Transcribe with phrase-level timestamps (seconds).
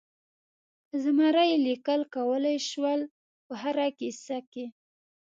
[0.87, 3.01] که زمری لیکل کولای شول
[3.45, 4.65] په هره کیسه کې.